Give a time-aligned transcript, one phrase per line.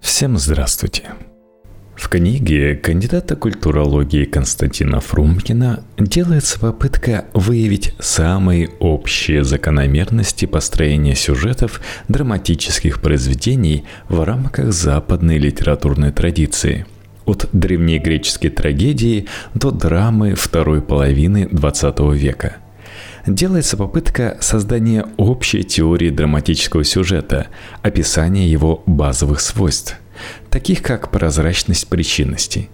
[0.00, 1.14] Всем здравствуйте.
[1.94, 13.00] В книге кандидата культурологии Константина Фрумкина делается попытка выявить самые общие закономерности построения сюжетов драматических
[13.00, 16.86] произведений в рамках западной литературной традиции–
[17.30, 22.56] от древнегреческой трагедии до драмы второй половины XX века.
[23.26, 27.48] Делается попытка создания общей теории драматического сюжета,
[27.82, 29.96] описания его базовых свойств,
[30.50, 32.70] таких как прозрачность причинности.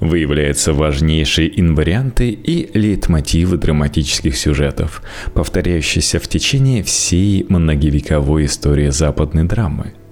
[0.00, 9.94] Выявляются важнейшие инварианты и лейтмотивы драматических сюжетов, повторяющиеся в течение всей многовековой истории западной драмы–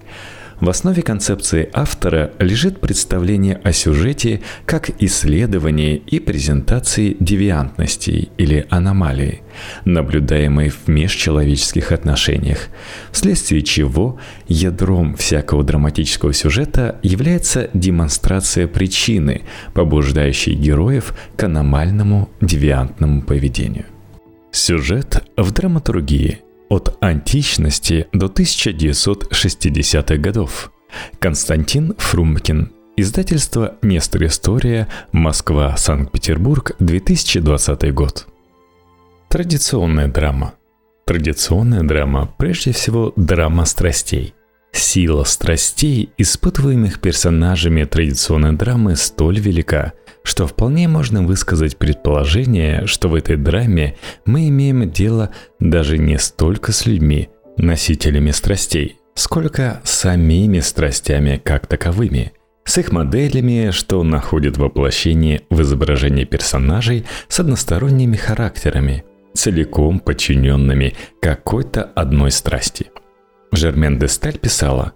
[0.64, 9.42] в основе концепции автора лежит представление о сюжете как исследование и презентации девиантностей или аномалий,
[9.84, 12.68] наблюдаемой в межчеловеческих отношениях,
[13.12, 14.18] вследствие чего
[14.48, 19.42] ядром всякого драматического сюжета является демонстрация причины,
[19.74, 23.84] побуждающей героев к аномальному девиантному поведению.
[24.50, 30.72] Сюжет в драматургии– от античности до 1960-х годов.
[31.18, 32.72] Константин Фрумкин.
[32.96, 38.26] Издательство «Нестор История», Москва, Санкт-Петербург, 2020 год.
[39.28, 40.54] Традиционная драма.
[41.04, 44.34] Традиционная драма прежде всего драма страстей–
[44.74, 49.92] Сила страстей, испытываемых персонажами традиционной драмы, столь велика,
[50.24, 55.30] что вполне можно высказать предположение, что в этой драме мы имеем дело
[55.60, 62.32] даже не столько с людьми, носителями страстей, сколько самими страстями как таковыми,
[62.64, 71.82] с их моделями, что находят воплощение в изображении персонажей с односторонними характерами, целиком подчиненными какой-то
[71.82, 72.86] одной страсти–
[73.56, 74.92] Жермен де Сталь писала,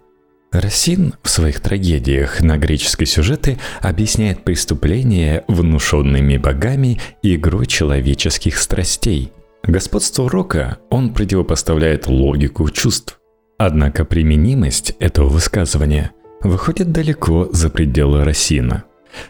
[0.51, 9.31] Рассин в своих трагедиях на греческие сюжеты объясняет преступления, внушенными богами игрой человеческих страстей.
[9.63, 13.21] Господству рока он противопоставляет логику чувств.
[13.59, 18.85] Однако применимость этого высказывания выходит далеко за пределы Рассина.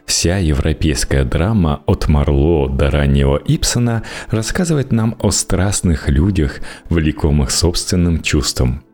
[0.04, 8.22] Вся европейская драма от Марло до раннего Ипсона рассказывает нам о страстных людях, влекомых собственным
[8.22, 8.84] чувством–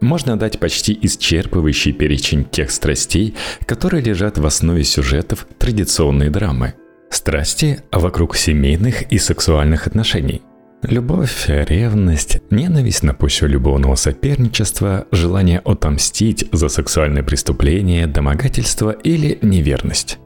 [0.00, 3.34] можно дать почти исчерпывающий перечень тех страстей,
[3.66, 6.74] которые лежат в основе сюжетов традиционной драмы.
[7.10, 10.42] Страсти вокруг семейных и сексуальных отношений.
[10.82, 20.18] Любовь, ревность, ненависть на почве любовного соперничества, желание отомстить за сексуальное преступление, домогательство или неверность.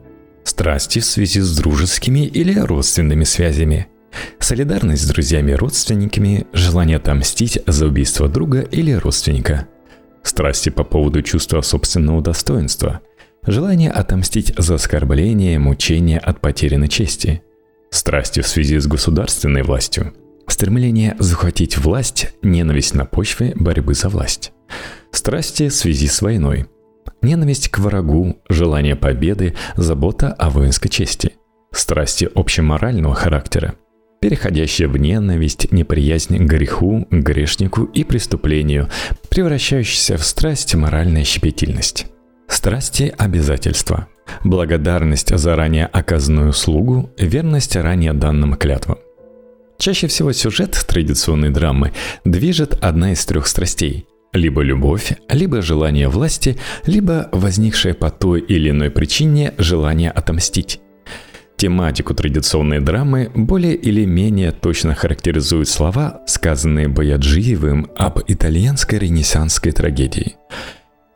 [0.43, 3.87] Страсти в связи с дружескими или родственными связями–
[4.39, 9.67] Солидарность с друзьями и родственниками, желание отомстить за убийство друга или родственника.
[10.23, 13.01] Страсти по поводу чувства собственного достоинства.
[13.45, 17.43] Желание отомстить за оскорбление, мучение от потерянной чести.
[17.89, 20.13] Страсти в связи с государственной властью.
[20.47, 24.51] Стремление захватить власть, ненависть на почве борьбы за власть.
[25.11, 26.67] Страсти в связи с войной.
[27.21, 31.33] Ненависть к врагу, желание победы, забота о воинской чести.
[31.71, 33.75] Страсти общеморального характера–
[34.23, 38.89] переходящая в ненависть, неприязнь к греху, грешнику и преступлению,
[39.27, 42.05] превращающаяся в страсть моральная щепетильность.
[42.47, 44.07] Страсти– обязательства.
[44.45, 48.97] Благодарность за ранее оказанную услугу, верность ранее данным клятвам.
[49.77, 51.91] Чаще всего сюжет традиционной драмы
[52.23, 58.69] движет одна из трех страстей– либо любовь, либо желание власти, либо возникшее по той или
[58.69, 60.79] иной причине желание отомстить.
[61.63, 70.35] Тематику традиционной драмы более или менее точно характеризуют слова, сказанные Бояджиевым об итальянской ренессанской трагедии.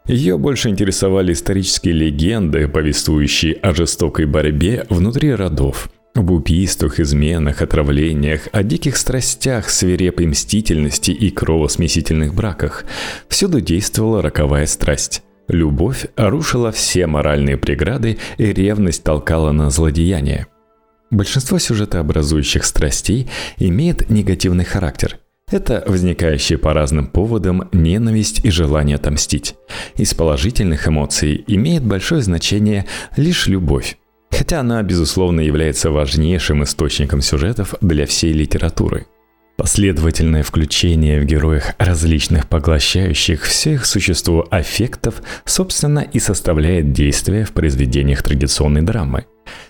[0.06, 8.47] Ее больше интересовали исторические легенды, повествующие о жестокой борьбе внутри родов, об убийствах, изменах, отравлениях,
[8.53, 12.85] о диких страстях, свирепой мстительности и кровосмесительных браках.
[13.28, 15.23] Всюду действовала роковая страсть.
[15.47, 20.47] Любовь рушила все моральные преграды и ревность толкала на злодеяние.
[21.09, 25.20] Большинство сюжетообразующих страстей имеет негативный характер.
[25.49, 29.55] Это возникающие по разным поводам ненависть и желание отомстить.
[29.96, 32.85] Из положительных эмоций имеет большое значение
[33.16, 33.97] лишь любовь.
[34.29, 39.05] Хотя она, безусловно, является важнейшим источником сюжетов для всей литературы–
[39.57, 43.87] Последовательное включение в героях различных поглощающих все их
[44.51, 49.25] аффектов, собственно, и составляет действие в произведениях традиционной драмы.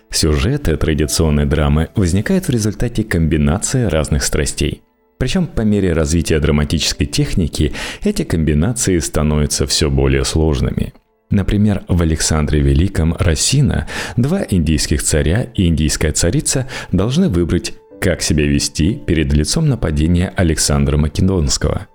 [0.09, 4.81] Сюжеты традиционной драмы возникают в результате комбинации разных страстей.
[5.19, 7.73] Причем по мере развития драматической техники
[8.03, 10.93] эти комбинации становятся все более сложными.
[11.29, 13.87] Например, в Александре Великом Рассина
[14.17, 20.97] два индийских царя и индийская царица должны выбрать, как себя вести перед лицом нападения Александра
[20.97, 21.87] Македонского.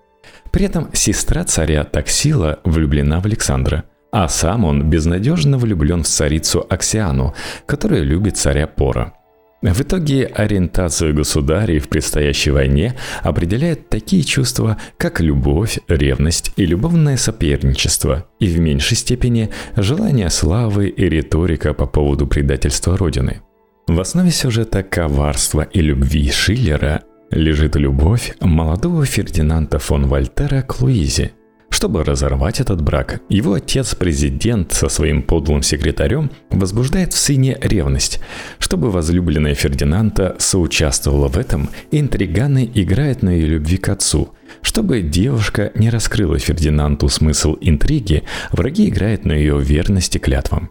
[0.50, 6.66] При этом сестра царя Таксила влюблена в Александра, а сам он безнадежно влюблен в царицу
[6.68, 7.34] Аксиану,
[7.66, 9.14] которая любит царя Пора–
[9.62, 17.16] в итоге ориентацию государей в предстоящей войне определяют такие чувства, как любовь, ревность и любовное
[17.16, 23.42] соперничество, и в меньшей степени желание славы и риторика по поводу предательства Родины.
[23.88, 31.32] В основе сюжета коварства и любви Шиллера лежит любовь молодого Фердинанда фон Вольтера к Луизе–
[31.82, 38.20] чтобы разорвать этот брак, его отец-президент со своим подлым секретарем возбуждает в сыне ревность.
[38.60, 44.32] Чтобы возлюбленная Фердинанда соучаствовала в этом, интриганы играют на ее любви к отцу.
[44.60, 50.70] Чтобы девушка не раскрыла Фердинанду смысл интриги, враги играют на ее верности клятвам.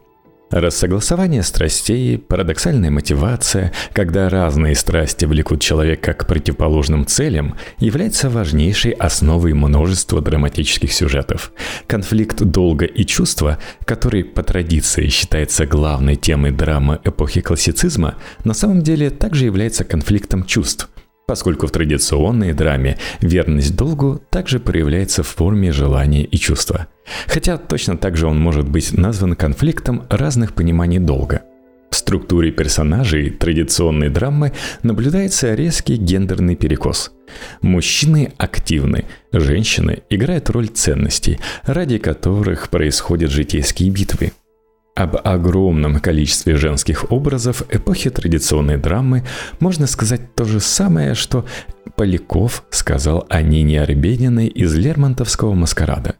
[0.51, 9.53] Рассогласование страстей, парадоксальная мотивация, когда разные страсти влекут человека к противоположным целям, является важнейшей основой
[9.53, 11.53] множества драматических сюжетов.
[11.88, 18.81] Конфликт долга и чувства, который по традиции считается главной темой драмы эпохи классицизма, на самом
[18.81, 20.89] деле также является конфликтом чувств–
[21.31, 26.88] поскольку в традиционной драме верность долгу также проявляется в форме желания и чувства.
[27.25, 31.44] Хотя точно так же он может быть назван конфликтом разных пониманий долга.
[31.89, 34.51] В структуре персонажей традиционной драмы
[34.83, 37.13] наблюдается резкий гендерный перекос.
[37.62, 44.33] Мужчины активны, женщины играют роль ценностей, ради которых происходят житейские битвы–
[45.01, 49.24] об огромном количестве женских образов эпохи традиционной драмы
[49.59, 51.45] можно сказать то же самое, что
[51.95, 56.15] Поляков сказал о Нине Арбениной из Лермонтовского «Маскарада».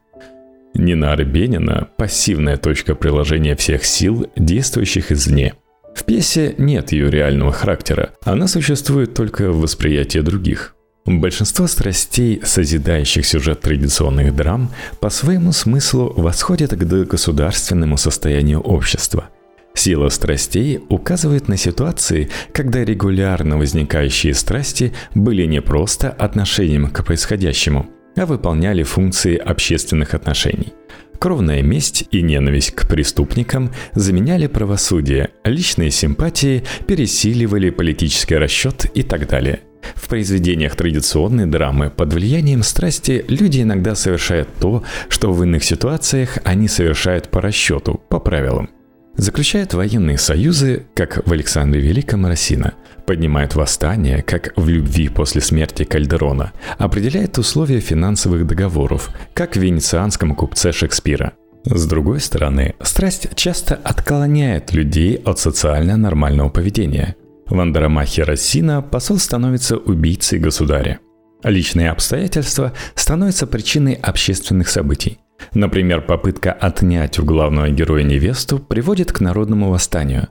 [0.74, 5.54] Нина Арбенина– пассивная точка приложения всех сил, действующих извне.
[5.94, 10.76] В пьесе нет ее реального характера, она существует только в восприятии других–
[11.06, 14.70] Большинство страстей, созидающих сюжет традиционных драм,
[15.00, 19.30] по своему смыслу восходят к государственному состоянию общества.
[19.74, 27.90] Сила страстей указывает на ситуации, когда регулярно возникающие страсти были не просто отношением к происходящему,
[28.16, 30.74] а выполняли функции общественных отношений.
[31.18, 39.28] Кровная месть и ненависть к преступникам заменяли правосудие, личные симпатии пересиливали политический расчет и так
[39.28, 39.62] далее–
[39.96, 46.38] в произведениях традиционной драмы под влиянием страсти люди иногда совершают то, что в иных ситуациях
[46.44, 48.70] они совершают по расчету, по правилам.
[49.16, 52.74] Заключают военные союзы, как в Александре Великом Росина,
[53.06, 60.34] поднимают восстание, как в «Любви после смерти Кальдерона», определяет условия финансовых договоров, как в венецианском
[60.34, 61.34] купце Шекспира.
[61.66, 67.16] С другой стороны, страсть часто отклоняет людей от социально нормального поведения–
[67.52, 71.00] в Андромахе Рассина посол становится убийцей государя.
[71.44, 75.20] Личные обстоятельства становятся причиной общественных событий.
[75.54, 80.30] Например, попытка отнять у главного героя невесту приводит к народному восстанию.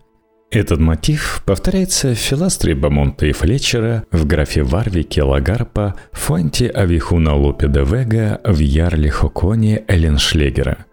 [0.51, 7.69] Этот мотив повторяется в филастре Бамонта и Флетчера, в графе Варвике Лагарпа, Фонте Авихуна Лопе
[7.69, 10.87] де Вега, в Ярле Хоконе Эленшлегера–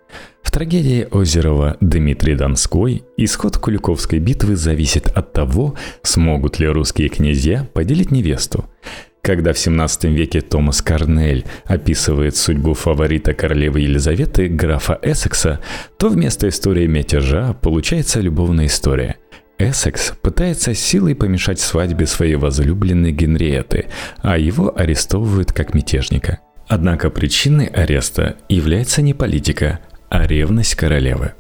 [0.48, 7.68] в трагедии Озерова Дмитрий Донской исход Куликовской битвы зависит от того, смогут ли русские князья
[7.74, 8.63] поделить невесту.
[9.22, 15.60] Когда в 17 веке Томас Карнель описывает судьбу фаворита королевы Елизаветы, графа Эссекса,
[15.98, 19.18] то вместо истории мятежа получается любовная история–
[19.60, 23.88] Эссекс пытается силой помешать свадьбе своей возлюбленной Генриеты,
[24.20, 26.39] а его арестовывают как мятежника.
[26.68, 31.34] Однако причиной ареста является не политика, а ревность королевы.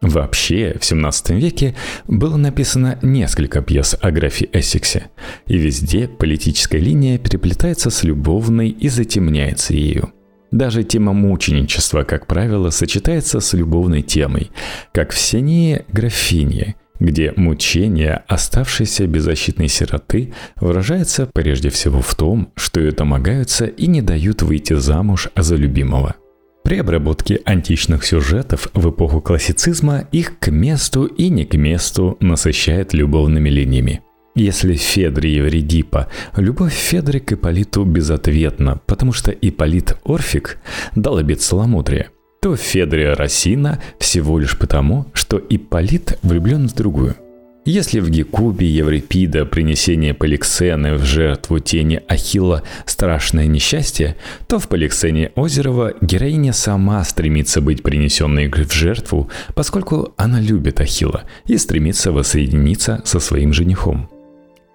[0.00, 1.74] Вообще, в 17 веке
[2.06, 5.06] было написано несколько пьес о графе Эссексе,
[5.46, 10.12] и везде политическая линия переплетается с любовной и затемняется ею.
[10.52, 14.50] Даже тема мученичества, как правило, сочетается с любовной темой,
[14.92, 22.80] как в «Синее графине», где мучение оставшейся беззащитной сироты выражается прежде всего в том, что
[22.80, 26.14] ее домогаются и не дают выйти замуж за любимого–
[26.68, 32.92] при обработке античных сюжетов в эпоху классицизма их к месту и не к месту насыщает
[32.92, 34.02] любовными линиями.
[34.34, 40.58] Если Федре Евредипа любовь Федры к Ипполиту безответна, потому что Ипполит Орфик
[40.94, 42.10] дал обет целомудрия,
[42.42, 47.16] то в Федре Росина всего лишь потому, что Ипполит влюблен в другую–
[47.68, 55.32] Если в Гекубе Еврипида принесение Поликсены в жертву тени Ахилла– страшное несчастье, то в Поликсене
[55.34, 63.02] Озерова героиня сама стремится быть принесенной в жертву, поскольку она любит Ахилла и стремится воссоединиться
[63.04, 64.08] со своим женихом.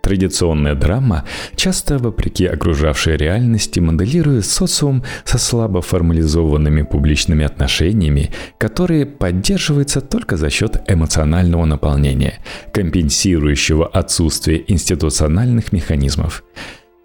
[0.04, 1.24] Традиционная драма
[1.56, 10.50] часто, вопреки окружавшей реальности, моделирует социум со слабо формализованными публичными отношениями, которые поддерживаются только за
[10.50, 12.40] счет эмоционального наполнения,
[12.74, 16.44] компенсирующего отсутствие институциональных механизмов.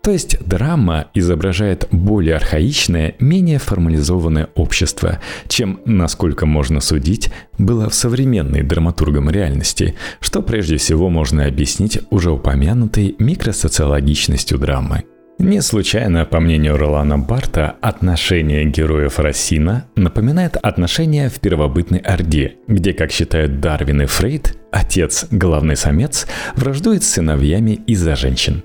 [0.03, 7.95] То есть драма изображает более архаичное, менее формализованное общество, чем, насколько можно судить, было в
[7.95, 15.05] современной драматургом реальности, что прежде всего можно объяснить уже упомянутой микросоциологичностью драмы.
[15.39, 22.93] Не случайно, по мнению Ролана Барта, отношение героев Рассина напоминает отношения в первобытной Орде, где,
[22.93, 26.27] как считают Дарвин и Фрейд, отец, главный самец,
[26.57, 28.65] враждует с сыновьями из-за женщин.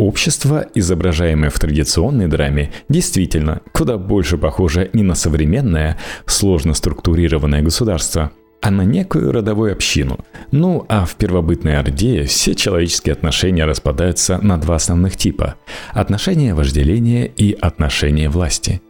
[0.00, 8.30] Общество, изображаемое в традиционной драме, действительно куда больше похоже не на современное, сложно структурированное государство,
[8.62, 10.18] а на некую родовую общину.
[10.52, 15.56] Ну, а в первобытной Орде все человеческие отношения распадаются на два основных типа–
[15.92, 18.80] отношения вожделения и отношения власти–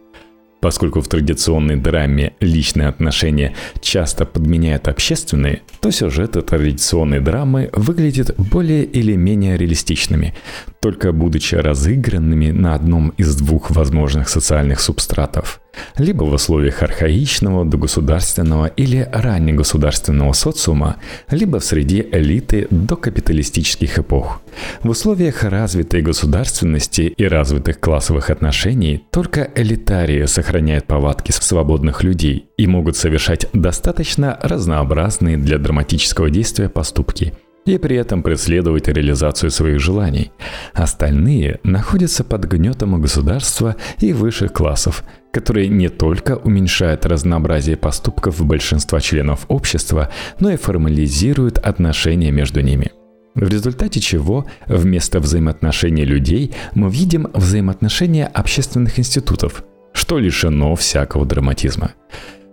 [0.61, 8.83] Поскольку в традиционной драме личные отношения часто подменяют общественные, то сюжеты традиционной драмы выглядят более
[8.83, 10.35] или менее реалистичными,
[10.79, 15.61] только будучи разыгранными на одном из двух возможных социальных субстратов
[15.97, 20.97] либо в условиях архаичного догосударственного или раннегосударственного социума,
[21.29, 24.41] либо в среде элиты до капиталистических эпох.
[24.83, 32.67] В условиях развитой государственности и развитых классовых отношений только элитарии сохраняют повадки свободных людей и
[32.67, 37.33] могут совершать достаточно разнообразные для драматического действия поступки–
[37.65, 40.31] и при этом преследовать реализацию своих желаний.
[40.73, 48.99] Остальные находятся под гнетом государства и высших классов, которые не только уменьшают разнообразие поступков большинства
[48.99, 52.91] членов общества, но и формализируют отношения между ними.
[53.33, 59.63] В результате чего вместо взаимоотношений людей мы видим взаимоотношения общественных институтов,
[59.93, 61.91] что лишено всякого драматизма.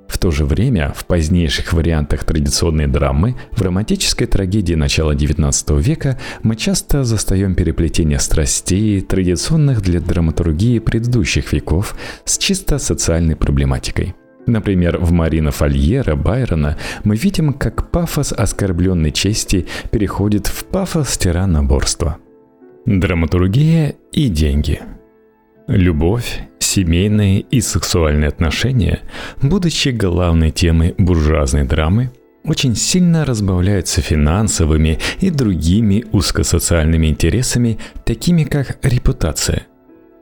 [0.09, 6.19] В то же время, в позднейших вариантах традиционной драмы, в романтической трагедии начала XIX века
[6.43, 14.15] мы часто застаем переплетение страстей, традиционных для драматургии предыдущих веков, с чисто социальной проблематикой.
[14.47, 22.17] Например, в Марина Фольера Байрона мы видим, как пафос оскорбленной чести переходит в пафос тираноборства.
[22.87, 24.81] Драматургия и деньги–
[25.69, 26.49] Любовь,
[26.79, 29.01] семейные и сексуальные отношения,
[29.43, 32.11] будучи главной темой буржуазной драмы,
[32.45, 39.67] очень сильно разбавляются финансовыми и другими узкосоциальными интересами, такими как репутация.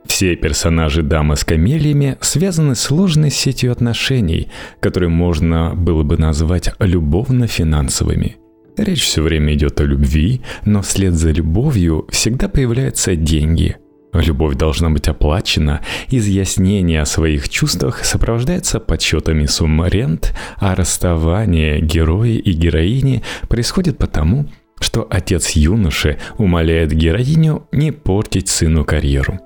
[0.07, 4.49] Все персонажи дамы с камелиями связаны сложной сетью отношений,
[4.81, 8.37] которые можно было бы назвать любовно-финансовыми.
[8.79, 13.77] Речь все время идет о любви, но вслед за любовью всегда появляются деньги–
[14.13, 22.31] Любовь должна быть оплачена, изъяснение о своих чувствах сопровождается подсчетами сумм рент, а расставание героя
[22.31, 24.49] и героини происходит потому,
[24.81, 29.41] что отец юноши умоляет героиню не портить сыну карьеру.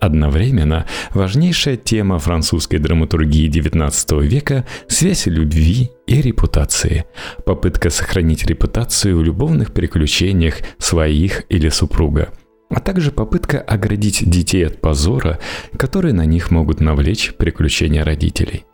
[0.00, 7.06] Одновременно важнейшая тема французской драматургии XIX века– связь любви и репутации,
[7.46, 12.30] попытка сохранить репутацию в любовных приключениях своих или супруга–
[12.68, 15.38] а также попытка оградить детей от позора,
[15.76, 18.64] который на них могут навлечь приключения родителей.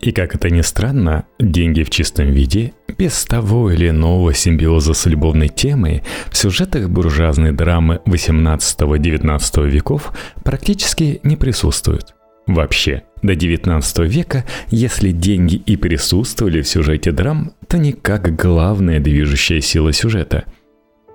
[0.00, 5.06] И как это ни странно, деньги в чистом виде, без того или иного симбиоза с
[5.06, 10.12] любовной темой, в сюжетах буржуазной драмы 18-19 веков
[10.44, 12.14] практически не присутствуют.
[12.46, 19.00] Вообще, до 19 века, если деньги и присутствовали в сюжете драм, то не как главная
[19.00, 20.44] движущая сила сюжета–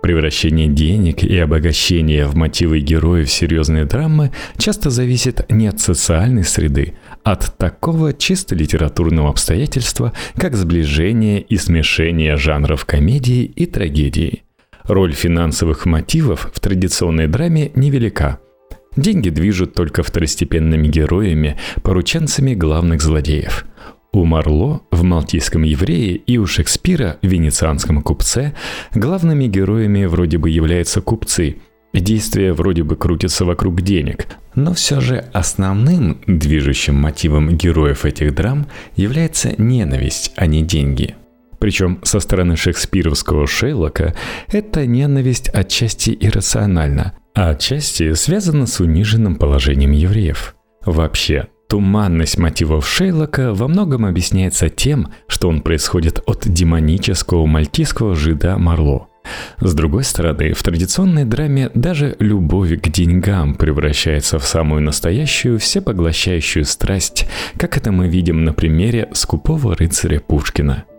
[0.03, 6.95] Превращение денег и обогащение в мотивы героев серьезной драмы часто зависит не от социальной среды,
[7.23, 14.43] а от такого чисто литературного обстоятельства, как сближение и смешение жанров комедии и трагедии.
[14.83, 18.39] Роль финансовых мотивов в традиционной драме невелика.
[18.97, 23.65] Деньги движут только второстепенными героями, порученцами главных злодеев–
[24.13, 28.53] у Марло в «Малтийском еврее» и у Шекспира в «Венецианском купце»
[28.93, 31.57] главными героями вроде бы являются купцы.
[31.93, 38.67] Действие вроде бы крутится вокруг денег, но все же основным движущим мотивом героев этих драм
[38.95, 41.15] является ненависть, а не деньги–
[41.63, 44.13] Причем со стороны шекспировского Шейлока
[44.51, 50.55] эта ненависть отчасти иррациональна, а отчасти связана с униженным положением евреев.
[50.85, 58.59] Вообще, Туманность мотивов Шейлока во многом объясняется тем, что он происходит от демонического мальтийского жида
[58.59, 59.07] Марло.
[59.59, 66.63] С другой стороны, в традиционной драме даже любовь к деньгам превращается в самую настоящую, всепоглощающую
[66.63, 67.25] страсть,
[67.57, 70.83] как это мы видим на примере скупого рыцаря Пушкина–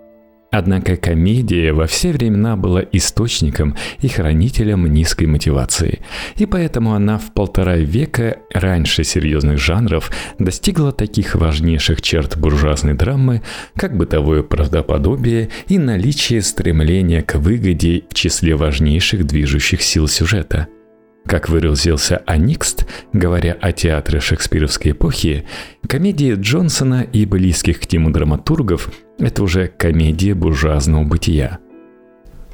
[0.56, 5.98] Однако комедия во все времена была источником и хранителем низкой мотивации,
[6.36, 13.42] и поэтому она в полтора века раньше серьезных жанров достигла таких важнейших черт буржуазной драмы,
[13.74, 20.68] как бытовое правдоподобие и наличие стремления к выгоде в числе важнейших движущих сил сюжета–
[21.26, 25.44] как выразился Аникст, говоря о театре шекспировской эпохи,
[25.88, 31.58] комедии Джонсона и близких к нему драматургов– это уже комедия буржуазного бытия.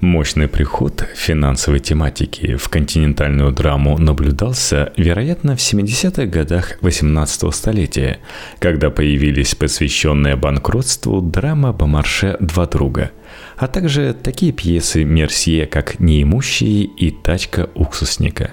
[0.00, 8.20] Мощный приход финансовой тематики в континентальную драму наблюдался, вероятно, в 70-х годах 18 столетия,
[8.60, 13.10] когда появились посвященные банкротству драма Бомарше «Два друга»,
[13.58, 18.52] а также такие пьесы Мерсье, как «Неимущие» и «Тачка уксусника».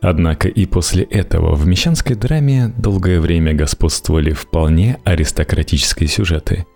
[0.00, 6.66] Однако и после этого в мещанской драме долгое время господствовали вполне аристократические сюжеты.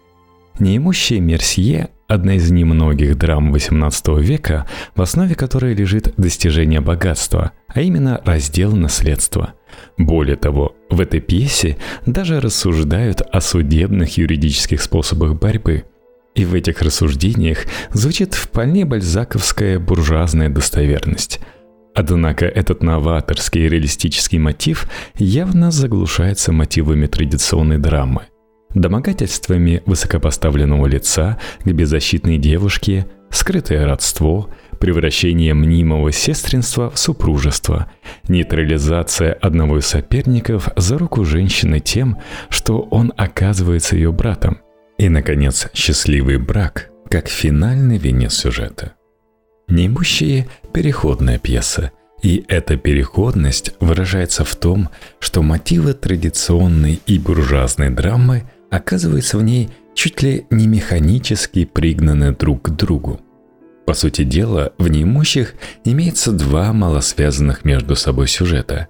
[0.59, 7.81] Неимущие Мерсье– одна из немногих драм XVIII века, в основе которой лежит достижение богатства, а
[7.81, 9.55] именно раздел наследства.
[9.97, 15.85] Более того, в этой пьесе даже рассуждают о судебных юридических способах борьбы–
[16.37, 21.41] и в этих рассуждениях звучит вполне бальзаковская буржуазная достоверность–
[21.95, 28.23] Однако этот новаторский реалистический мотив явно заглушается мотивами традиционной драмы.
[28.75, 37.91] Домогательствами высокопоставленного лица к беззащитной девушке, скрытое родство, превращение мнимого сестринства в супружество,
[38.29, 42.19] нейтрализация одного из соперников за руку женщины тем,
[42.49, 44.59] что он оказывается ее братом.
[44.99, 48.93] И, наконец, счастливый брак, как финальный венец сюжета–
[49.71, 58.51] Неимущие– переходная пьеса, и эта переходность выражается в том, что мотивы традиционной и буржуазной драмы
[58.69, 63.21] оказываются в ней чуть ли не механически пригнаны друг к другу.
[63.87, 65.55] По сути дела, в неимущих
[65.85, 68.89] имеется два малосвязанных между собой сюжета.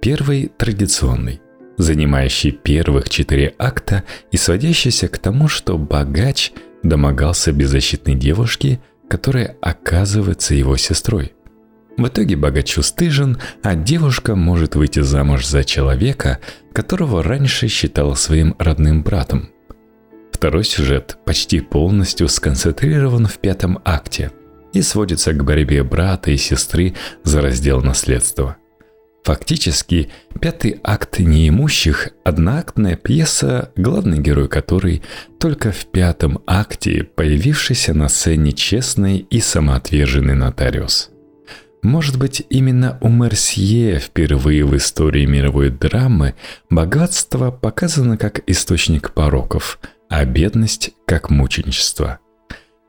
[0.00, 1.42] Первый– традиционный,
[1.76, 8.80] занимающий первых четыре акта и сводящийся к тому, что богач домогался беззащитной девушки–
[9.12, 11.34] которая оказывается его сестрой.
[11.98, 16.38] В итоге богач устыжен, а девушка может выйти замуж за человека,
[16.72, 19.50] которого раньше считала своим родным братом.
[20.32, 24.32] Второй сюжет почти полностью сконцентрирован в пятом акте
[24.72, 28.56] и сводится к борьбе брата и сестры за раздел наследства.
[29.24, 35.02] Фактически, пятый акт неимущих– одноактная пьеса, главный герой которой
[35.38, 41.10] только в пятом акте появившийся на сцене честный и самоотверженный нотариус.
[41.84, 46.34] Может быть, именно у Мерсье впервые в истории мировой драмы
[46.68, 52.18] богатство показано как источник пороков, а бедность– как мученичество–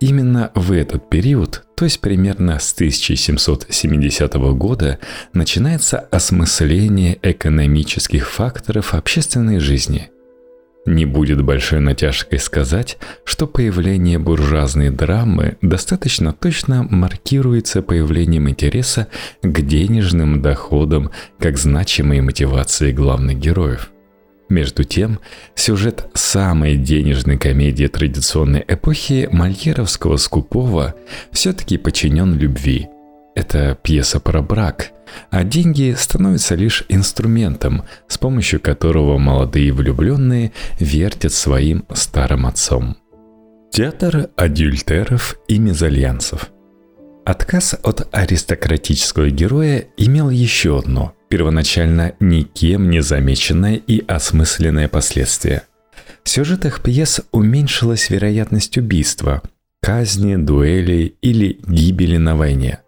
[0.04, 5.00] Именно в этот период, то есть примерно с 1770 года,
[5.32, 10.10] начинается осмысление экономических факторов общественной жизни.
[10.86, 19.08] Не будет большой натяжкой сказать, что появление буржуазной драмы достаточно точно маркируется появлением интереса
[19.42, 23.92] к денежным доходам как значимой мотивации главных героев.
[24.49, 25.19] Между тем,
[25.56, 30.95] сюжет самой денежной комедии традиционной эпохи Мольеровского «Скупого»
[31.32, 32.89] все-таки подчинен любви.
[33.36, 34.91] Это пьеса про брак,
[35.32, 42.97] а деньги становятся лишь инструментом, с помощью которого молодые влюбленные вертят своим старым отцом.
[43.71, 46.51] Театр адюльтеров и мезальянсов.
[47.25, 55.63] Отказ от аристократического героя имел еще одно– первоначально никем не замеченное и осмысленное последствие.
[56.24, 59.41] В сюжетах пьес уменьшилась вероятность убийства,
[59.82, 62.82] казни, дуэлей или гибели на войне.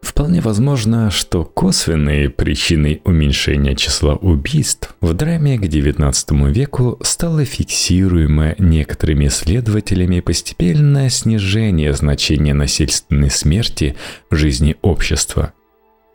[0.00, 8.56] Вполне возможно, что косвенной причиной уменьшения числа убийств в драме к XIX веку стало фиксируемое
[8.58, 13.94] некоторыми исследователями постепенное снижение значения насильственной смерти
[14.30, 15.52] в жизни общества–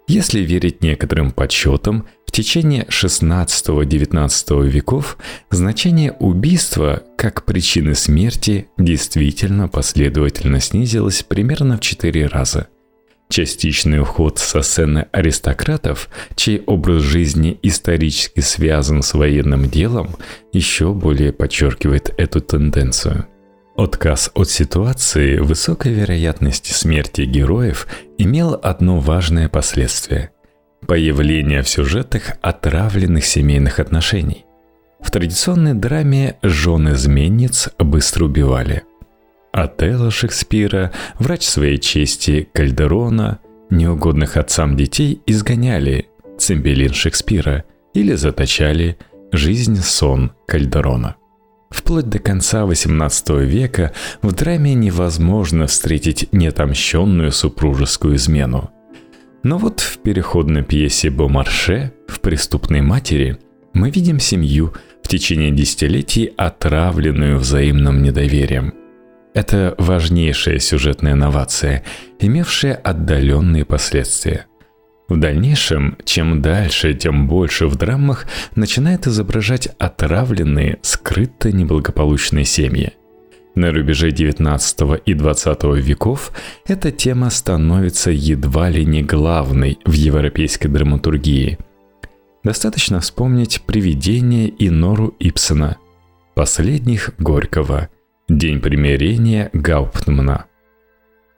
[0.08, 5.18] если верить некоторым подсчетам, в течение XVI-XIX веков
[5.50, 12.68] значение убийства как причины смерти действительно последовательно снизилось примерно в четыре раза.
[13.30, 20.15] Частичный уход со сцены аристократов, чей образ жизни исторически связан с военным делом,
[20.54, 23.28] еще более подчеркивает эту тенденцию–
[23.77, 30.31] Отказ от ситуации высокой вероятности смерти героев имел одно важное последствие–
[30.88, 34.45] появление в сюжетах отравленных семейных отношений.
[35.01, 38.83] В традиционной драме жен изменниц быстро убивали.
[39.51, 46.07] Отелло Шекспира, врач своей чести Кальдерона, неугодных отцам детей изгоняли
[46.38, 48.97] Цимбелин Шекспира или заточали
[49.33, 51.17] жизнь сон Кальдерона–
[51.75, 58.71] Вплоть до конца XVIII века в драме невозможно встретить неотомщенную супружескую измену.
[59.43, 63.38] Но вот в переходной пьесе Бомарше «В преступной матери»
[63.73, 68.73] мы видим семью, в течение десятилетий отравленную взаимным недоверием.
[69.33, 71.83] Это важнейшая сюжетная инновация,
[72.19, 74.45] имевшая отдаленные последствия–
[75.08, 82.94] в дальнейшем, чем дальше, тем больше в драмах начинает изображать отравленные, скрыто неблагополучные семьи.
[83.54, 86.32] На рубеже 19 и 20 веков
[86.65, 91.58] эта тема становится едва ли не главной в европейской драматургии.
[92.44, 95.78] Достаточно вспомнить «Привидение» и «Нору» Ипсона,
[96.36, 97.89] последних Горького,
[98.28, 100.46] «День примирения» Гауптмана.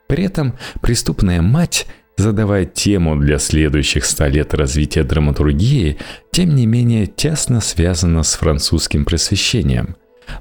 [0.07, 1.85] При этом преступная мать
[2.17, 5.97] задавая тему для следующих ста лет развития драматургии,
[6.31, 9.95] тем не менее тесно связана с французским просвещением.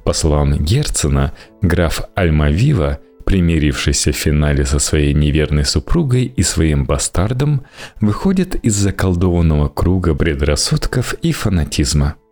[0.04, 7.62] По словам Герцена, граф Альмавива, примирившийся в финале со своей неверной супругой и своим бастардом,
[8.00, 12.16] выходит из заколдованного круга предрассудков и фанатизма–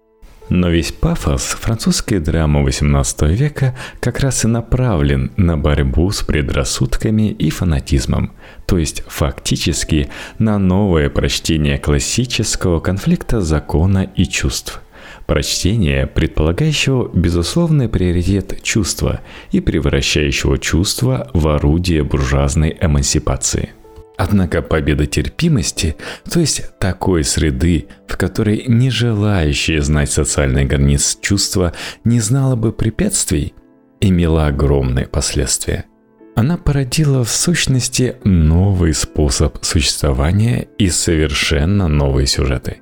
[0.49, 7.31] но весь пафос французской драмы XVIII века как раз и направлен на борьбу с предрассудками
[7.31, 8.33] и фанатизмом,
[8.67, 14.81] то есть фактически на новое прочтение классического конфликта закона и чувств.
[15.27, 19.21] Прочтение, предполагающего безусловный приоритет чувства
[19.53, 23.71] и превращающего чувство в орудие буржуазной эмансипации–
[24.17, 25.97] Однако победа терпимости,
[26.31, 31.73] то есть такой среды, в которой не желающее знать социальный границ чувства
[32.05, 33.55] не знало бы препятствий,
[34.01, 35.87] имела огромные последствия.
[36.37, 42.79] Она породила в сущности новый способ существования и совершенно новые сюжеты.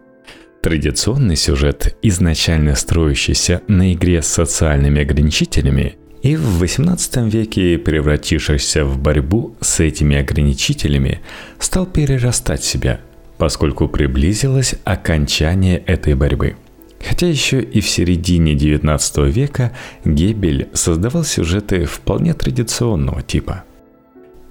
[0.63, 8.99] Традиционный сюжет, изначально строящийся на игре с социальными ограничителями, и в XVIII веке, превратившийся в
[8.99, 11.21] борьбу с этими ограничителями,
[11.59, 13.01] стал перерастать себя,
[13.39, 16.57] поскольку приблизилось окончание этой борьбы.
[17.05, 19.73] Хотя еще и в середине XIX века
[20.05, 23.65] Гебель создавал сюжеты вполне традиционного типа.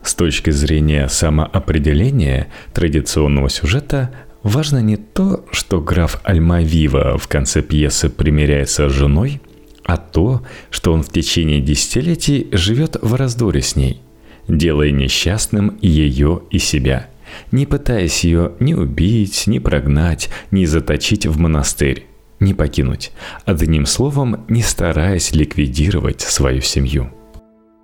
[0.03, 4.11] С точки зрения самоопределения традиционного сюжета
[4.43, 9.39] важно не то, что граф Альмавива в конце пьесы примиряется с женой–
[9.83, 14.01] а то, что он в течение десятилетий живет в раздоре с ней,
[14.47, 17.07] делая несчастным ее и себя,
[17.51, 22.05] не пытаясь ее ни убить, ни прогнать, ни заточить в монастырь,
[22.39, 23.11] не покинуть,
[23.45, 27.11] одним словом, не стараясь ликвидировать свою семью.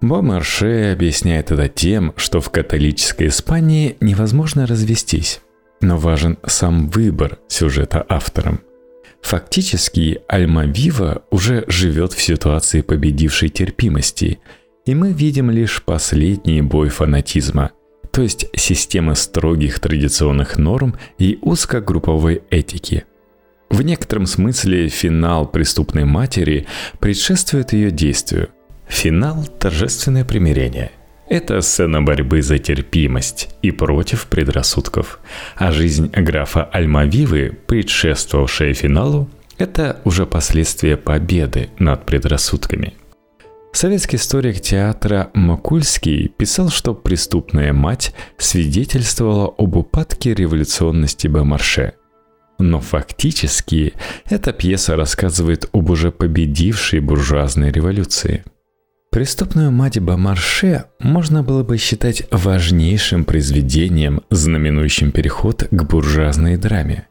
[0.01, 5.41] Бомарше объясняет это тем, что в католической Испании невозможно развестись,
[5.81, 8.61] но важен сам выбор сюжета автором.
[9.21, 14.39] Фактически Альма-Вива уже живет в ситуации победившей терпимости,
[14.85, 17.71] и мы видим лишь последний бой фанатизма,
[18.11, 23.03] то есть системы строгих традиционных норм и узкогрупповой этики.
[23.69, 26.67] В некотором смысле финал преступной матери
[26.99, 28.49] предшествует ее действию.
[28.87, 30.91] Финал– торжественное примирение.
[31.29, 35.19] Это сцена борьбы за терпимость и против предрассудков.
[35.57, 42.93] А жизнь графа Альмавивы, предшествовавшая финалу, это уже последствия победы над предрассудками.
[43.73, 51.93] Советский историк театра Макульский писал, что преступная мать свидетельствовала об упадке революционности Бомарше.
[52.57, 53.93] Но фактически
[54.29, 58.45] эта пьеса рассказывает об уже победившей буржуазной революции–
[59.17, 67.07] Преступную мать Бомарше можно было бы считать важнейшим произведением, знаменующим переход к буржуазной драме.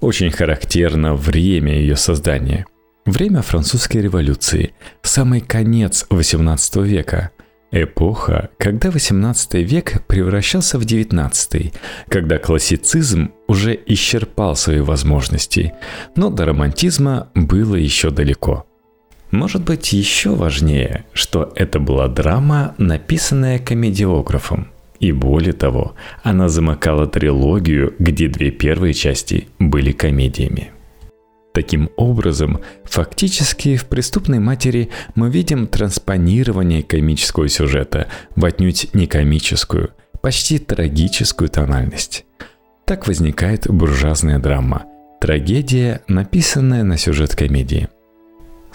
[0.00, 2.66] Очень характерно время ее создания.
[3.04, 7.30] Время французской революции, самый конец XVIII века,
[7.70, 11.72] Эпоха, когда XVIII век превращался в XIX,
[12.08, 15.74] когда классицизм уже исчерпал свои возможности,
[16.16, 18.65] но до романтизма было еще далеко.
[19.30, 24.68] Может быть, еще важнее, что это была драма, написанная комедиографом.
[25.00, 30.70] И более того, она замыкала трилогию, где две первые части были комедиями.
[31.52, 39.90] Таким образом, фактически в «Преступной матери» мы видим транспонирование комического сюжета в отнюдь не комическую,
[40.20, 42.26] почти трагическую тональность.
[42.84, 44.84] Так возникает буржуазная драма–
[45.20, 47.88] трагедия, написанная на сюжет комедии.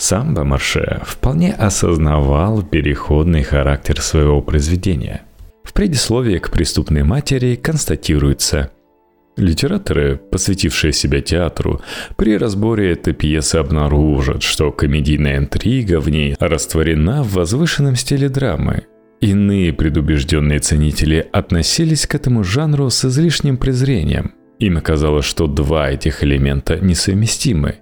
[0.02, 5.22] Сам Бомарше вполне осознавал переходный характер своего произведения.
[5.64, 8.72] В предисловии к «Преступной матери» констатируется–
[9.38, 11.82] Литераторы, посвятившие себя театру,
[12.18, 18.88] при разборе этой пьесы обнаружат, что комедийная интрига в ней растворена в возвышенном стиле драмы.
[19.22, 24.34] Иные предубежденные ценители относились к этому жанру с излишним презрением.
[24.60, 27.76] Им казалось, что два этих элемента несовместимы.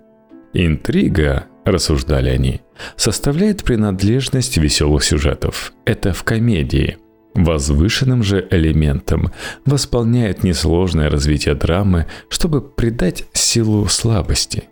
[0.53, 2.61] Интрига, рассуждали они,
[2.95, 5.73] составляет принадлежность веселых сюжетов.
[5.85, 6.97] Это в комедии–
[7.35, 9.31] Возвышенным же элементом
[9.65, 14.63] восполняет несложное развитие драмы, чтобы придать силу слабости.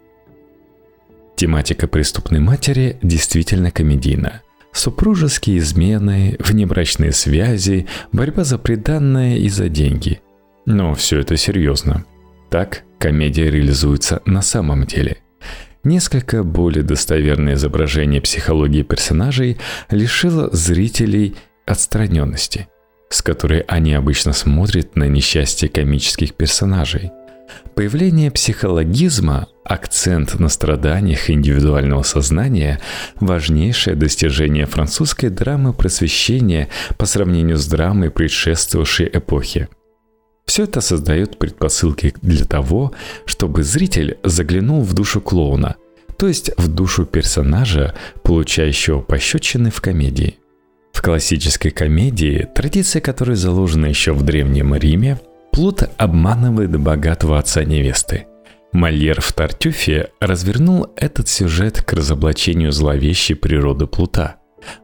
[1.36, 4.42] Тематика преступной матери действительно комедийна.
[4.74, 10.20] Супружеские измены, внебрачные связи, борьба за преданное и за деньги.
[10.66, 12.06] Но все это серьезно.
[12.50, 15.18] Так комедия реализуется на самом деле–
[15.88, 19.58] Несколько более достоверное изображение психологии персонажей
[19.90, 22.68] лишило зрителей отстраненности,
[23.08, 27.12] с которой они обычно смотрят на несчастье комических персонажей.
[27.74, 32.82] Появление психологизма, акцент на страданиях индивидуального сознания–
[33.22, 39.70] важнейшее достижение французской драмы просвещения по сравнению с драмой предшествовавшей эпохи.
[40.48, 42.94] Все это создает предпосылки для того,
[43.26, 45.76] чтобы зритель заглянул в душу клоуна,
[46.18, 50.40] то есть в душу персонажа, получающего пощечины в комедии–
[50.98, 55.20] в классической комедии, традиция которой заложена еще в Древнем Риме,
[55.52, 58.26] Плут обманывает богатого отца невесты.
[58.74, 64.38] Мольер в Тартюфе развернул этот сюжет к разоблачению зловещей природы Плута.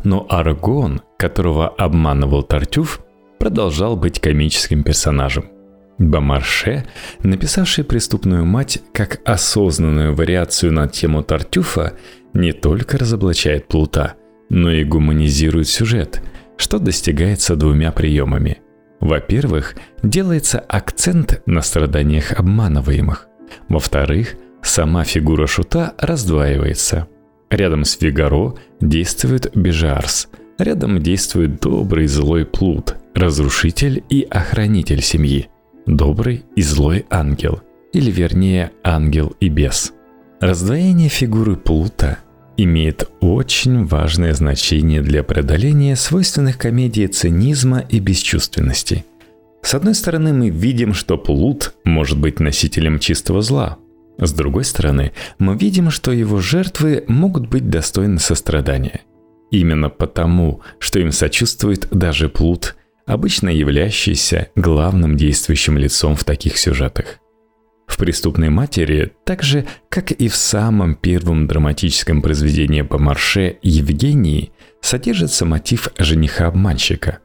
[0.04, 3.02] Но Аргон, которого обманывал Тартюф,
[3.39, 5.53] продолжал быть комическим персонажем.
[5.98, 6.86] Бомарше,
[7.22, 11.94] написавший «Преступную мать» как осознанную вариацию на тему Тартюфа,
[12.34, 14.16] не только разоблачает Плута–
[14.54, 16.22] но и гуманизирует сюжет,
[16.58, 18.60] что достигается двумя приемами.
[19.00, 23.28] Во-первых, делается акцент на страданиях обманываемых.
[23.68, 27.08] Во-вторых, сама фигура шута раздваивается.
[27.50, 35.50] Рядом с Фигаро действует Бежарс, рядом действует добрый злой Плут, разрушитель и охранитель семьи,
[35.86, 39.93] добрый и злой ангел, или вернее ангел и бес.
[40.39, 42.19] Раздвоение фигуры Плута
[42.58, 49.06] имеет очень важное значение для преодоления свойственных комедии цинизма и бесчувственности.
[49.62, 53.78] С одной стороны, мы видим, что Плут может быть носителем чистого зла.
[54.17, 59.02] С другой стороны, мы видим, что его жертвы могут быть достойны сострадания.
[59.50, 67.20] Именно потому, что им сочувствует даже Плут, обычно являющийся главным действующим лицом в таких сюжетах.
[67.88, 74.52] В «Преступной матери», так же, как и в самом первом драматическом произведении по марше «Евгении»,
[74.82, 77.20] содержится мотив жениха-обманщика.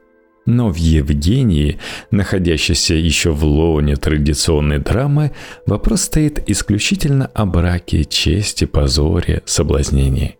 [0.45, 1.79] Но в «Евгении»,
[2.11, 5.31] находящейся еще в лоне традиционной драмы,
[5.65, 10.37] вопрос стоит исключительно о браке, чести, позоре, соблазнении.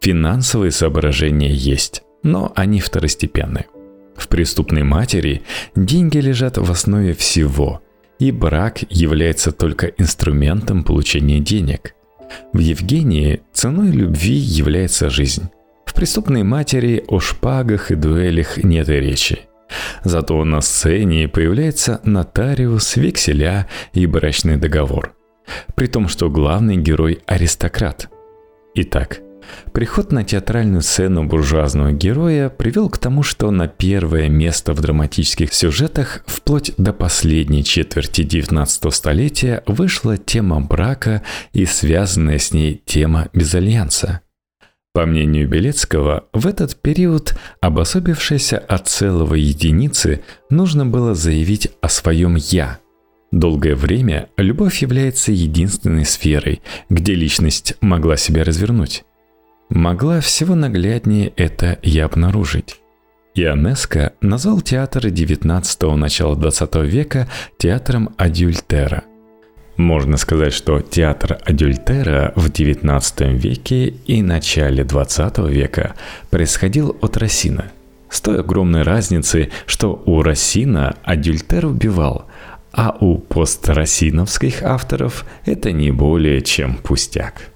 [0.00, 3.66] Финансовые соображения есть, но они второстепенны.
[4.18, 5.42] В «Преступной матери»
[5.74, 7.82] деньги лежат в основе всего–
[8.18, 11.94] и брак является только инструментом получения денег.
[12.52, 15.48] В Евгении ценой любви является жизнь.
[15.86, 19.40] В преступной матери о шпагах и дуэлях нет и речи.
[20.04, 25.14] Зато на сцене появляется нотариус, векселя и брачный договор.
[25.74, 28.08] При том, что главный герой– аристократ.
[28.74, 29.20] Итак,
[29.72, 35.52] Приход на театральную сцену буржуазного героя привел к тому, что на первое место в драматических
[35.52, 43.28] сюжетах вплоть до последней четверти XIX столетия вышла тема брака и связанная с ней тема
[43.32, 44.20] безальянса.
[44.94, 52.36] По мнению Белецкого, в этот период, обособившейся от целого единицы, нужно было заявить о своем
[52.36, 52.80] «я»,
[53.30, 59.04] Долгое время любовь является единственной сферой, где личность могла себя развернуть
[59.68, 62.80] могла всего нагляднее это и обнаружить.
[63.34, 69.04] Ионеско назвал театр XIX– начала XX века театром Адюльтера.
[69.76, 75.94] Можно сказать, что театр Адюльтера в XIX веке и начале XX века
[76.30, 77.70] происходил от Рассина.
[78.10, 82.24] С той огромной разницей, что у Рассина Адюльтер убивал,
[82.72, 87.50] а у пострассиновских авторов это не более чем пустяк.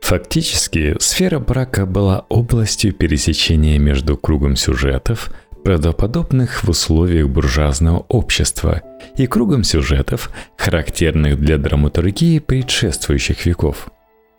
[0.00, 5.30] Фактически, сфера брака была областью пересечения между кругом сюжетов,
[5.64, 8.82] правдоподобных в условиях буржуазного общества,
[9.16, 13.88] и кругом сюжетов, характерных для драматургии предшествующих веков.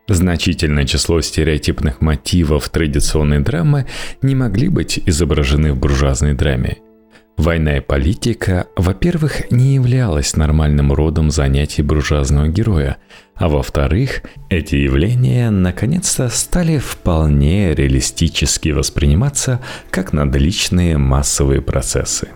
[0.07, 3.85] Значительное число стереотипных мотивов традиционной драмы
[4.23, 6.77] не могли быть изображены в буржуазной драме–
[7.39, 12.97] Война и политика, во-первых, не являлась нормальным родом занятий буржуазного героя,
[13.39, 22.27] а во-вторых, эти явления наконец-то стали вполне реалистически восприниматься как надличные массовые процессы.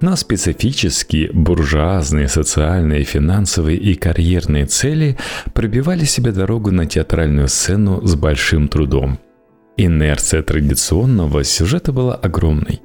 [0.00, 5.18] Но специфически буржуазные социальные, финансовые и карьерные цели
[5.52, 9.18] пробивали себе дорогу на театральную сцену с большим трудом.
[9.76, 12.80] Инерция традиционного сюжета была огромной.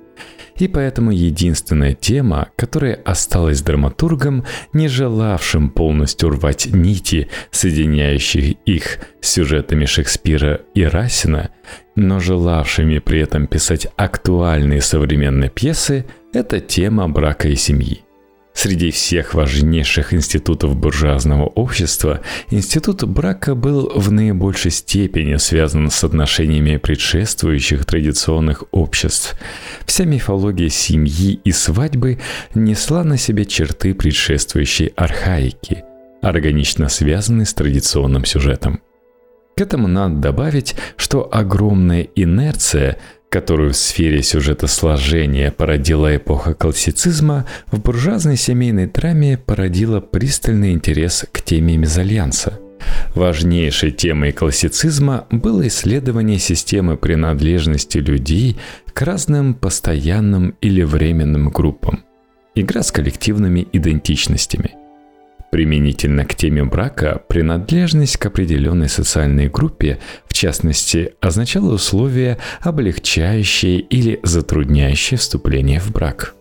[0.58, 9.30] И поэтому единственная тема, которая осталась драматургом, не желавшим полностью рвать нити, соединяющие их с
[9.30, 11.50] сюжетами Шекспира и Расина,
[11.96, 18.04] но желавшими при этом писать актуальные современные пьесы, это тема брака и семьи–
[18.54, 26.78] Среди всех важнейших институтов буржуазного общества институт брака был в наибольшей степени связан с отношениями
[26.78, 29.36] предшествующих традиционных обществ.
[29.86, 32.20] Вся мифология семьи и свадьбы
[32.54, 35.84] несла на себе черты предшествующей архаики,
[36.22, 38.82] органично связанной с традиционным сюжетом.
[39.56, 42.98] К этому надо добавить, что огромная инерция–
[43.32, 51.26] которую в сфере сюжета сложения породила эпоха классицизма, в буржуазной семейной драме породила пристальный интерес
[51.32, 52.60] к теме мезальянса.
[53.16, 58.58] Важнейшей темой классицизма было исследование системы принадлежности людей
[58.94, 62.04] к разным постоянным или временным группам.
[62.54, 64.76] Игра с коллективными идентичностями–
[65.52, 74.20] Применительно к теме брака, принадлежность к определенной социальной группе, в частности, означала условия, облегчающие или
[74.24, 76.36] затрудняющие вступление в брак.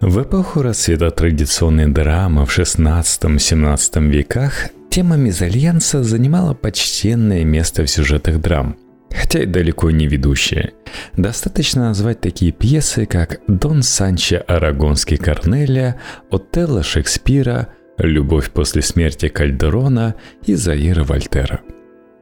[0.00, 8.40] В эпоху расцвета традиционной драмы в XVI-XVII веках тема мезальянса занимала почтенное место в сюжетах
[8.40, 8.76] драм–
[9.16, 10.72] хотя и далеко не ведущая.
[11.16, 15.96] Достаточно назвать такие пьесы, как «Дон Санчо Арагонский Корнелия»,
[16.30, 21.60] «Отелло Шекспира», «Любовь после смерти Кальдерона» и Заира Вольтера.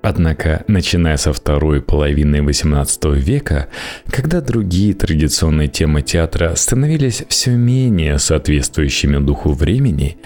[0.02, 3.68] Однако, начиная со второй половины XVIII века,
[4.10, 10.18] когда другие традиционные темы театра становились все менее соответствующими духу времени,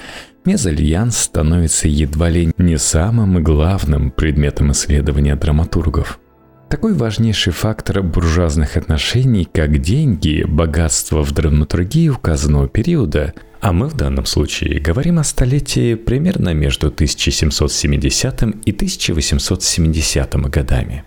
[0.45, 6.19] мезальянс становится едва ли не самым главным предметом исследования драматургов–
[6.69, 13.97] такой важнейший фактор буржуазных отношений, как деньги, богатство в драматургии указанного периода, а мы в
[13.97, 21.05] данном случае говорим о столетии примерно между 1770 и 1870 годами,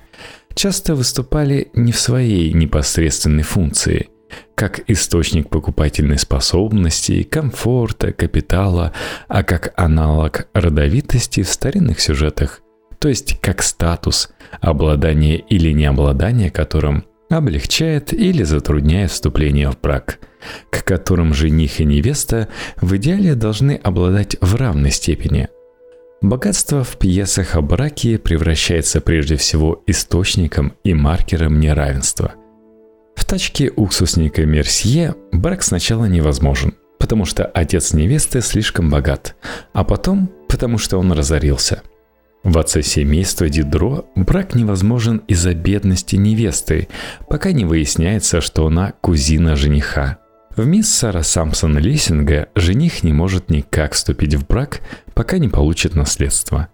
[0.53, 4.09] часто выступали не в своей непосредственной функции–
[4.55, 8.93] как источник покупательной способности, комфорта, капитала,
[9.27, 12.61] а как аналог родовитости в старинных сюжетах,
[13.01, 14.29] то есть как статус,
[14.61, 20.19] обладание или необладание которым облегчает или затрудняет вступление в брак,
[20.69, 22.47] к которым жених и невеста
[22.79, 25.49] в идеале должны обладать в равной степени.
[26.21, 32.35] Богатство в пьесах о браке превращается прежде всего источником и маркером неравенства.
[33.15, 39.35] В тачке уксусника Мерсье брак сначала невозможен, потому что отец невесты слишком богат,
[39.73, 41.81] а потом потому что он разорился–
[42.43, 46.87] в отце семейства Дидро брак невозможен из-за бедности невесты,
[47.29, 50.17] пока не выясняется, что она кузина жениха.
[50.55, 54.81] В мисс Сара Самсон Лессинга жених не может никак вступить в брак,
[55.13, 56.69] пока не получит наследство.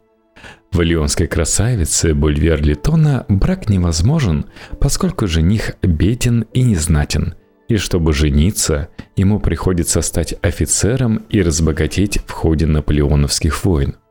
[0.72, 4.46] В леонской красавице Бульвер Литона брак невозможен,
[4.80, 7.36] поскольку жених беден и незнатен,
[7.68, 13.96] и чтобы жениться, ему приходится стать офицером и разбогатеть в ходе наполеоновских войн–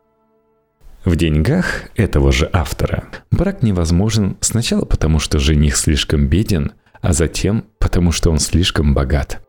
[1.06, 7.64] в деньгах этого же автора брак невозможен сначала потому, что жених слишком беден, а затем
[7.78, 9.40] потому, что он слишком богат.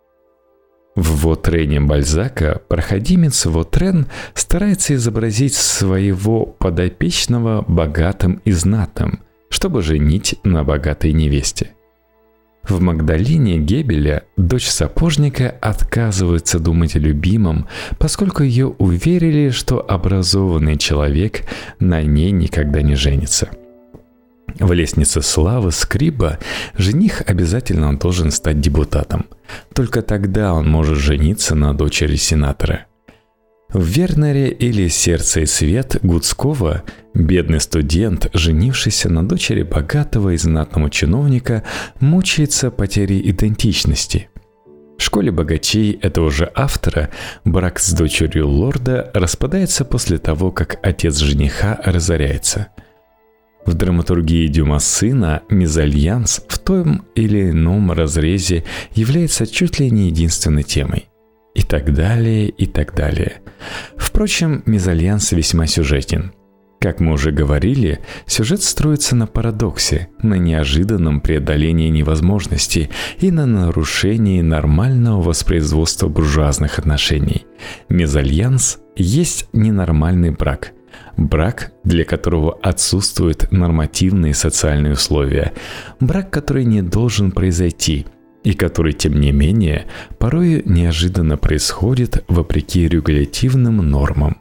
[0.95, 4.05] В Вотрене Бальзака проходимец Вотрен
[4.35, 11.71] старается изобразить своего подопечного богатым и знатным, чтобы женить на богатой невесте.
[12.67, 21.43] В Магдалине Гебеля дочь сапожника отказывается думать о любимом, поскольку ее уверили, что образованный человек
[21.79, 23.49] на ней никогда не женится.
[24.59, 26.39] В лестнице славы Скриба
[26.77, 29.27] жених обязательно должен стать депутатом.
[29.73, 32.85] Только тогда он может жениться на дочери сенатора–
[33.73, 40.89] в Вернере или «Сердце и свет» Гудского бедный студент, женившийся на дочери богатого и знатного
[40.89, 41.63] чиновника,
[41.99, 44.29] мучается потерей идентичности.
[44.97, 47.09] В школе богачей этого же автора
[47.43, 52.69] брак с дочерью лорда распадается после того, как отец жениха разоряется.
[53.65, 58.63] В драматургии Дюма сына мезальянс в том или ином разрезе
[58.93, 61.09] является чуть ли не единственной темой–
[61.57, 63.41] и так далее, и так далее.
[63.97, 66.31] Впрочем, мезальянс весьма сюжетен.
[66.79, 74.41] Как мы уже говорили, сюжет строится на парадоксе, на неожиданном преодолении невозможности и на нарушении
[74.41, 77.47] нормального воспроизводства буржуазных отношений.
[77.89, 80.73] Мезальянс есть ненормальный брак–
[81.17, 85.53] Брак, для которого отсутствуют нормативные социальные условия.
[85.99, 88.05] Брак, который не должен произойти–
[88.43, 94.37] и который, тем не менее, порой неожиданно происходит вопреки регулятивным нормам.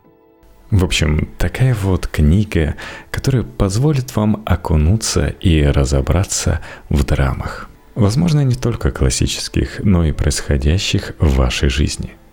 [0.70, 2.74] В общем, такая вот книга,
[3.10, 7.70] которая позволит вам окунуться и разобраться в драмах.
[7.94, 12.12] Возможно, не только классических, но и происходящих в вашей жизни–